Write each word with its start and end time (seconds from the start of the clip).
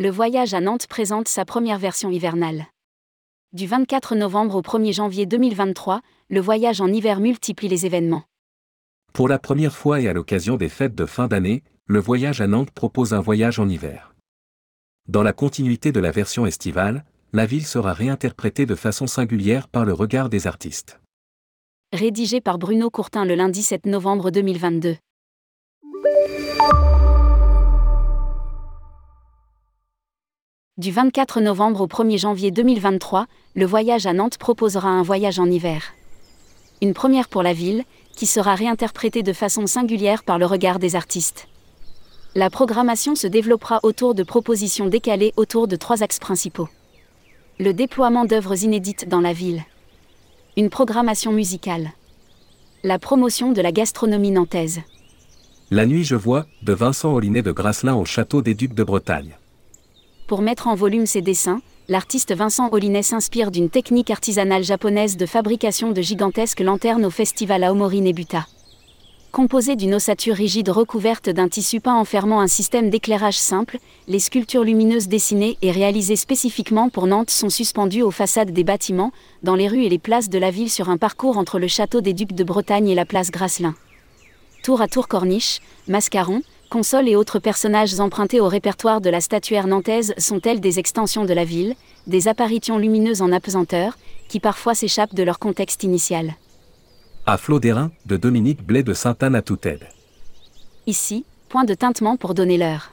Le 0.00 0.08
voyage 0.08 0.54
à 0.54 0.62
Nantes 0.62 0.86
présente 0.86 1.28
sa 1.28 1.44
première 1.44 1.78
version 1.78 2.10
hivernale. 2.10 2.68
Du 3.52 3.66
24 3.66 4.16
novembre 4.16 4.54
au 4.54 4.62
1er 4.62 4.94
janvier 4.94 5.26
2023, 5.26 6.00
le 6.30 6.40
voyage 6.40 6.80
en 6.80 6.86
hiver 6.86 7.20
multiplie 7.20 7.68
les 7.68 7.84
événements. 7.84 8.22
Pour 9.12 9.28
la 9.28 9.38
première 9.38 9.74
fois 9.74 10.00
et 10.00 10.08
à 10.08 10.14
l'occasion 10.14 10.56
des 10.56 10.70
fêtes 10.70 10.94
de 10.94 11.04
fin 11.04 11.28
d'année, 11.28 11.62
le 11.84 12.00
voyage 12.00 12.40
à 12.40 12.46
Nantes 12.46 12.70
propose 12.70 13.12
un 13.12 13.20
voyage 13.20 13.58
en 13.58 13.68
hiver. 13.68 14.14
Dans 15.06 15.22
la 15.22 15.34
continuité 15.34 15.92
de 15.92 16.00
la 16.00 16.12
version 16.12 16.46
estivale, 16.46 17.04
la 17.34 17.44
ville 17.44 17.66
sera 17.66 17.92
réinterprétée 17.92 18.64
de 18.64 18.76
façon 18.76 19.06
singulière 19.06 19.68
par 19.68 19.84
le 19.84 19.92
regard 19.92 20.30
des 20.30 20.46
artistes. 20.46 20.98
Rédigé 21.92 22.40
par 22.40 22.56
Bruno 22.56 22.88
Courtin 22.88 23.26
le 23.26 23.34
lundi 23.34 23.62
7 23.62 23.84
novembre 23.84 24.30
2022. 24.30 24.96
Du 30.80 30.92
24 30.92 31.42
novembre 31.42 31.82
au 31.82 31.86
1er 31.86 32.16
janvier 32.16 32.50
2023, 32.50 33.26
le 33.54 33.66
voyage 33.66 34.06
à 34.06 34.14
Nantes 34.14 34.38
proposera 34.38 34.88
un 34.88 35.02
voyage 35.02 35.38
en 35.38 35.44
hiver. 35.44 35.82
Une 36.80 36.94
première 36.94 37.28
pour 37.28 37.42
la 37.42 37.52
ville, 37.52 37.84
qui 38.16 38.24
sera 38.24 38.54
réinterprétée 38.54 39.22
de 39.22 39.34
façon 39.34 39.66
singulière 39.66 40.24
par 40.24 40.38
le 40.38 40.46
regard 40.46 40.78
des 40.78 40.96
artistes. 40.96 41.48
La 42.34 42.48
programmation 42.48 43.14
se 43.14 43.26
développera 43.26 43.80
autour 43.82 44.14
de 44.14 44.22
propositions 44.22 44.86
décalées 44.86 45.34
autour 45.36 45.68
de 45.68 45.76
trois 45.76 46.02
axes 46.02 46.18
principaux. 46.18 46.70
Le 47.58 47.74
déploiement 47.74 48.24
d'œuvres 48.24 48.64
inédites 48.64 49.06
dans 49.06 49.20
la 49.20 49.34
ville. 49.34 49.62
Une 50.56 50.70
programmation 50.70 51.30
musicale. 51.30 51.90
La 52.84 52.98
promotion 52.98 53.52
de 53.52 53.60
la 53.60 53.72
gastronomie 53.72 54.30
nantaise. 54.30 54.80
La 55.70 55.84
nuit 55.84 56.04
je 56.04 56.16
vois, 56.16 56.46
de 56.62 56.72
Vincent 56.72 57.12
Ollinet 57.12 57.42
de 57.42 57.52
Grasselin 57.52 57.96
au 57.96 58.06
château 58.06 58.40
des 58.40 58.54
Ducs 58.54 58.72
de 58.72 58.82
Bretagne. 58.82 59.36
Pour 60.30 60.42
mettre 60.42 60.68
en 60.68 60.76
volume 60.76 61.06
ses 61.06 61.22
dessins, 61.22 61.60
l'artiste 61.88 62.32
Vincent 62.32 62.68
Ollinet 62.70 63.02
s'inspire 63.02 63.50
d'une 63.50 63.68
technique 63.68 64.12
artisanale 64.12 64.62
japonaise 64.62 65.16
de 65.16 65.26
fabrication 65.26 65.90
de 65.90 66.00
gigantesques 66.02 66.60
lanternes 66.60 67.04
au 67.04 67.10
festival 67.10 67.64
Aomori 67.64 68.00
Nebuta. 68.00 68.46
Composées 69.32 69.74
d'une 69.74 69.96
ossature 69.96 70.36
rigide 70.36 70.68
recouverte 70.68 71.30
d'un 71.30 71.48
tissu 71.48 71.80
peint 71.80 71.96
enfermant 71.96 72.40
un 72.40 72.46
système 72.46 72.90
d'éclairage 72.90 73.38
simple, 73.38 73.78
les 74.06 74.20
sculptures 74.20 74.62
lumineuses 74.62 75.08
dessinées 75.08 75.58
et 75.62 75.72
réalisées 75.72 76.14
spécifiquement 76.14 76.90
pour 76.90 77.08
Nantes 77.08 77.30
sont 77.30 77.50
suspendues 77.50 78.02
aux 78.02 78.12
façades 78.12 78.52
des 78.52 78.62
bâtiments, 78.62 79.10
dans 79.42 79.56
les 79.56 79.66
rues 79.66 79.82
et 79.82 79.88
les 79.88 79.98
places 79.98 80.28
de 80.28 80.38
la 80.38 80.52
ville 80.52 80.70
sur 80.70 80.90
un 80.90 80.96
parcours 80.96 81.38
entre 81.38 81.58
le 81.58 81.66
château 81.66 82.02
des 82.02 82.12
Ducs 82.12 82.34
de 82.34 82.44
Bretagne 82.44 82.88
et 82.88 82.94
la 82.94 83.04
place 83.04 83.32
Grasselin. 83.32 83.74
Tour 84.62 84.80
à 84.80 84.86
tour 84.86 85.08
corniche, 85.08 85.58
mascaron, 85.88 86.42
consoles 86.70 87.08
et 87.08 87.16
autres 87.16 87.40
personnages 87.40 88.00
empruntés 88.00 88.40
au 88.40 88.48
répertoire 88.48 89.02
de 89.02 89.10
la 89.10 89.20
statuaire 89.20 89.66
nantaise 89.66 90.14
sont-elles 90.16 90.60
des 90.60 90.78
extensions 90.78 91.26
de 91.26 91.34
la 91.34 91.44
ville, 91.44 91.74
des 92.06 92.28
apparitions 92.28 92.78
lumineuses 92.78 93.20
en 93.20 93.32
apesanteur, 93.32 93.98
qui 94.28 94.40
parfois 94.40 94.74
s'échappent 94.74 95.14
de 95.14 95.22
leur 95.22 95.38
contexte 95.38 95.82
initial. 95.82 96.34
À 97.26 97.36
flot 97.36 97.60
d'airain, 97.60 97.90
de 98.06 98.16
Dominique 98.16 98.62
Blais 98.62 98.82
de 98.82 98.94
Sainte-Anne 98.94 99.34
à 99.34 99.42
Touted. 99.42 99.86
Ici, 100.86 101.26
point 101.50 101.64
de 101.64 101.74
tintement 101.74 102.16
pour 102.16 102.32
donner 102.32 102.56
l'heure. 102.56 102.92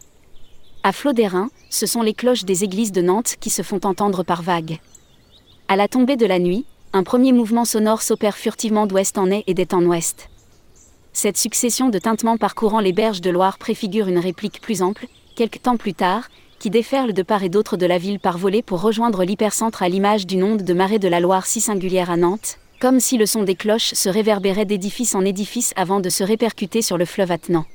À 0.84 0.92
flot 0.92 1.14
d'airain, 1.14 1.50
ce 1.70 1.86
sont 1.86 2.02
les 2.02 2.14
cloches 2.14 2.44
des 2.44 2.64
églises 2.64 2.92
de 2.92 3.02
Nantes 3.02 3.36
qui 3.40 3.50
se 3.50 3.62
font 3.62 3.82
entendre 3.86 4.24
par 4.24 4.42
vagues. 4.42 4.80
À 5.68 5.76
la 5.76 5.88
tombée 5.88 6.18
de 6.18 6.26
la 6.26 6.40
nuit, 6.40 6.66
un 6.94 7.04
premier 7.04 7.32
mouvement 7.32 7.66
sonore 7.66 8.02
s'opère 8.02 8.38
furtivement 8.38 8.88
d'ouest 8.88 9.18
en 9.18 9.30
est 9.30 9.44
et 9.48 9.54
d'est 9.54 9.74
en 9.74 9.84
ouest. 9.84 10.30
Cette 11.20 11.40
succession 11.40 11.90
de 11.90 11.98
tintements 11.98 12.38
parcourant 12.38 12.80
les 12.80 12.94
berges 12.94 13.22
de 13.22 13.32
Loire 13.32 13.58
préfigure 13.58 14.08
une 14.08 14.20
réplique 14.20 14.62
plus 14.62 14.84
ample, 14.84 15.08
quelque 15.36 15.58
temps 15.58 15.76
plus 15.76 15.96
tard, 15.96 16.30
qui 16.60 16.70
déferle 16.70 17.12
de 17.12 17.24
part 17.24 17.42
et 17.42 17.50
d'autre 17.50 17.76
de 17.76 17.88
la 17.88 17.98
ville 17.98 18.20
par 18.20 18.38
volée 18.38 18.62
pour 18.62 18.82
rejoindre 18.82 19.24
l'hypercentre 19.24 19.82
à 19.82 19.90
l'image 19.90 20.28
d'une 20.28 20.44
onde 20.44 20.62
de 20.62 20.74
marée 20.76 21.00
de 21.00 21.08
la 21.08 21.20
Loire 21.20 21.48
si 21.48 21.60
singulière 21.60 22.12
à 22.12 22.18
Nantes, 22.18 22.60
comme 22.80 23.00
si 23.00 23.18
le 23.18 23.26
son 23.26 23.42
des 23.42 23.56
cloches 23.56 23.96
se 23.96 24.10
réverbérait 24.10 24.66
d'édifice 24.66 25.16
en 25.16 25.26
édifice 25.26 25.74
avant 25.76 26.02
de 26.02 26.10
se 26.10 26.24
répercuter 26.24 26.84
sur 26.84 27.00
le 27.00 27.06
fleuve 27.06 27.32
attenant. 27.32 27.66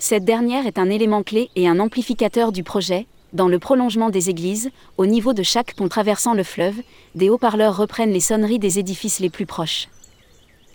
Cette 0.00 0.24
dernière 0.24 0.66
est 0.66 0.80
un 0.80 0.90
élément 0.90 1.22
clé 1.22 1.50
et 1.54 1.68
un 1.68 1.78
amplificateur 1.78 2.50
du 2.50 2.64
projet, 2.64 3.06
dans 3.32 3.46
le 3.46 3.60
prolongement 3.60 4.10
des 4.10 4.28
églises, 4.28 4.72
au 4.98 5.06
niveau 5.06 5.34
de 5.34 5.44
chaque 5.44 5.76
pont 5.76 5.86
traversant 5.86 6.34
le 6.34 6.42
fleuve, 6.42 6.82
des 7.14 7.30
haut-parleurs 7.30 7.76
reprennent 7.76 8.12
les 8.12 8.18
sonneries 8.18 8.58
des 8.58 8.80
édifices 8.80 9.20
les 9.20 9.30
plus 9.30 9.46
proches. 9.46 9.86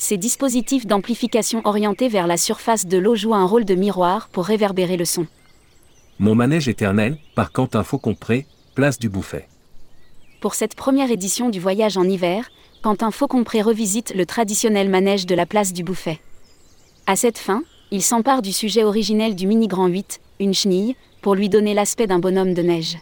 Ces 0.03 0.17
dispositifs 0.17 0.87
d'amplification 0.87 1.61
orientés 1.63 2.07
vers 2.07 2.25
la 2.25 2.35
surface 2.35 2.87
de 2.87 2.97
l'eau 2.97 3.13
jouent 3.13 3.35
un 3.35 3.45
rôle 3.45 3.65
de 3.65 3.75
miroir 3.75 4.29
pour 4.29 4.45
réverbérer 4.45 4.97
le 4.97 5.05
son. 5.05 5.27
Mon 6.17 6.33
manège 6.33 6.67
éternel, 6.67 7.19
par 7.35 7.51
Quentin 7.51 7.83
Faucompré, 7.83 8.47
place 8.73 8.97
du 8.97 9.09
Bouffet. 9.09 9.47
Pour 10.39 10.55
cette 10.55 10.73
première 10.73 11.11
édition 11.11 11.49
du 11.49 11.59
voyage 11.59 11.97
en 11.97 12.03
hiver, 12.03 12.49
Quentin 12.81 13.11
Faucompré 13.11 13.61
revisite 13.61 14.15
le 14.15 14.25
traditionnel 14.25 14.89
manège 14.89 15.27
de 15.27 15.35
la 15.35 15.45
place 15.45 15.71
du 15.71 15.83
Bouffet. 15.83 16.19
À 17.05 17.15
cette 17.15 17.37
fin, 17.37 17.61
il 17.91 18.01
s'empare 18.01 18.41
du 18.41 18.53
sujet 18.53 18.83
originel 18.83 19.35
du 19.35 19.45
Mini 19.45 19.67
Grand 19.67 19.87
8, 19.87 20.19
une 20.39 20.55
chenille, 20.55 20.95
pour 21.21 21.35
lui 21.35 21.47
donner 21.47 21.75
l'aspect 21.75 22.07
d'un 22.07 22.17
bonhomme 22.17 22.55
de 22.55 22.63
neige. 22.63 22.97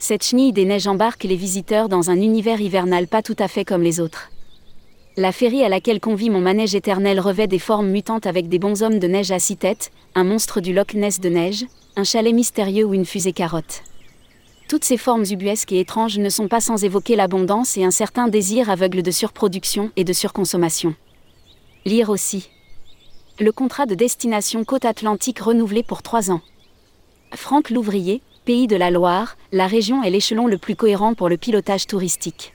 Cette 0.00 0.24
chenille 0.24 0.52
des 0.52 0.64
neiges 0.64 0.88
embarque 0.88 1.22
les 1.22 1.36
visiteurs 1.36 1.88
dans 1.88 2.10
un 2.10 2.16
univers 2.16 2.60
hivernal 2.60 3.06
pas 3.06 3.22
tout 3.22 3.36
à 3.38 3.46
fait 3.46 3.64
comme 3.64 3.82
les 3.82 4.00
autres. 4.00 4.30
La 5.18 5.32
féerie 5.32 5.64
à 5.64 5.68
laquelle 5.68 5.98
convie 5.98 6.30
mon 6.30 6.40
manège 6.40 6.76
éternel 6.76 7.18
revêt 7.18 7.48
des 7.48 7.58
formes 7.58 7.88
mutantes 7.88 8.28
avec 8.28 8.48
des 8.48 8.60
bonshommes 8.60 9.00
de 9.00 9.08
neige 9.08 9.32
à 9.32 9.40
six 9.40 9.56
têtes, 9.56 9.90
un 10.14 10.22
monstre 10.22 10.60
du 10.60 10.72
Loch 10.72 10.94
Ness 10.94 11.18
de 11.18 11.28
neige, 11.28 11.66
un 11.96 12.04
chalet 12.04 12.32
mystérieux 12.32 12.84
ou 12.84 12.94
une 12.94 13.04
fusée 13.04 13.32
carotte. 13.32 13.82
Toutes 14.68 14.84
ces 14.84 14.96
formes 14.96 15.24
ubuesques 15.28 15.72
et 15.72 15.80
étranges 15.80 16.20
ne 16.20 16.28
sont 16.28 16.46
pas 16.46 16.60
sans 16.60 16.84
évoquer 16.84 17.16
l'abondance 17.16 17.76
et 17.76 17.82
un 17.82 17.90
certain 17.90 18.28
désir 18.28 18.70
aveugle 18.70 19.02
de 19.02 19.10
surproduction 19.10 19.90
et 19.96 20.04
de 20.04 20.12
surconsommation. 20.12 20.94
Lire 21.84 22.10
aussi. 22.10 22.48
Le 23.40 23.50
contrat 23.50 23.86
de 23.86 23.96
destination 23.96 24.62
Côte 24.62 24.84
Atlantique 24.84 25.40
renouvelé 25.40 25.82
pour 25.82 26.02
trois 26.02 26.30
ans. 26.30 26.42
Franck 27.34 27.70
Louvrier, 27.70 28.22
Pays 28.44 28.68
de 28.68 28.76
la 28.76 28.92
Loire, 28.92 29.36
la 29.50 29.66
région 29.66 30.04
est 30.04 30.10
l'échelon 30.10 30.46
le 30.46 30.58
plus 30.58 30.76
cohérent 30.76 31.14
pour 31.14 31.28
le 31.28 31.38
pilotage 31.38 31.88
touristique. 31.88 32.52